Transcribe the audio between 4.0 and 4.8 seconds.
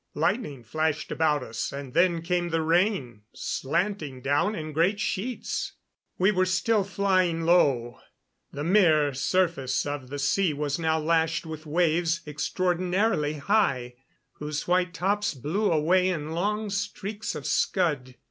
down in